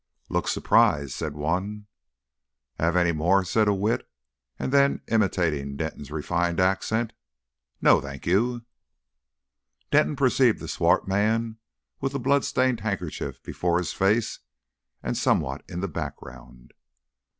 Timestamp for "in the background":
15.69-16.73